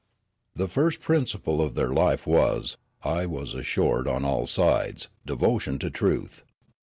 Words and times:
The 0.55 0.67
first 0.67 0.99
principle 0.99 1.61
of 1.61 1.75
their 1.75 1.89
life 1.91 2.25
was, 2.25 2.75
I 3.03 3.27
was 3.27 3.53
assured 3.53 4.07
on 4.07 4.25
all 4.25 4.47
sides, 4.47 5.09
devotion 5.27 5.77
to 5.77 5.91
truth. 5.91 6.43